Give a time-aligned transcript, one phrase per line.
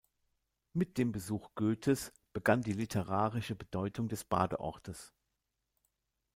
[0.73, 5.13] Mit dem Besuch Goethes begann die literarische Bedeutung des Badeortes.